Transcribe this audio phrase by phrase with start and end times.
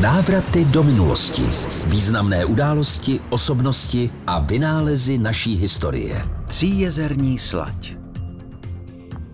[0.00, 1.42] Návraty do minulosti.
[1.86, 6.28] Významné události, osobnosti a vynálezy naší historie.
[6.48, 7.96] Tříjezerní slať.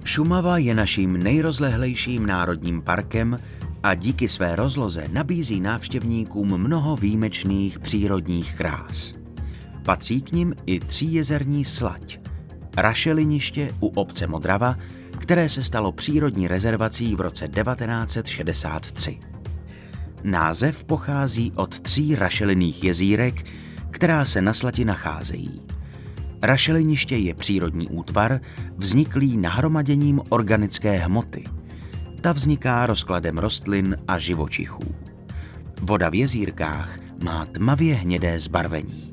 [0.05, 3.39] Šumava je naším nejrozlehlejším národním parkem
[3.83, 9.15] a díky své rozloze nabízí návštěvníkům mnoho výjimečných přírodních krás.
[9.85, 12.21] Patří k nim i tříjezerní slať,
[12.77, 14.77] rašeliniště u obce Modrava,
[15.19, 19.30] které se stalo přírodní rezervací v roce 1963.
[20.25, 23.45] Název pochází od tří rašelinných jezírek,
[23.91, 25.63] která se na slati nacházejí.
[26.43, 28.41] Rašeliniště je přírodní útvar,
[28.77, 31.45] vzniklý nahromaděním organické hmoty.
[32.21, 34.95] Ta vzniká rozkladem rostlin a živočichů.
[35.81, 39.11] Voda v jezírkách má tmavě hnědé zbarvení.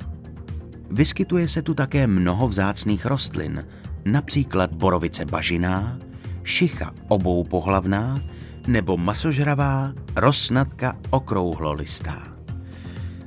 [0.91, 3.65] Vyskytuje se tu také mnoho vzácných rostlin,
[4.05, 5.99] například borovice bažiná,
[6.43, 8.21] šicha obou pohlavná
[8.67, 12.23] nebo masožravá rosnatka okrouhlolistá.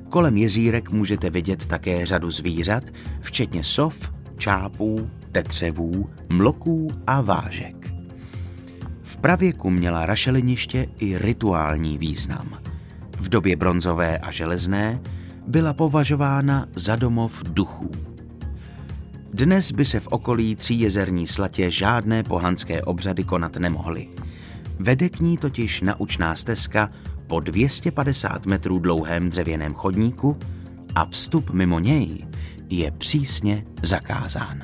[0.08, 2.84] Kolem jezírek můžete vidět také řadu zvířat,
[3.20, 7.92] včetně sov, čápů, tetřevů, mloků a vážek.
[9.02, 12.59] V pravěku měla rašeliniště i rituální význam.
[13.20, 15.00] V době bronzové a železné
[15.46, 17.90] byla považována za domov duchů.
[19.34, 24.09] Dnes by se v okolí tříjezerní slatě žádné pohanské obřady konat nemohly.
[24.82, 26.88] Vede k ní totiž naučná stezka
[27.26, 30.37] po 250 metrů dlouhém dřevěném chodníku
[30.95, 32.26] a vstup mimo něj
[32.70, 34.62] je přísně zakázán.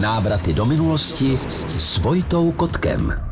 [0.00, 1.38] Návraty do minulosti
[1.78, 3.25] s Vojtou Kotkem.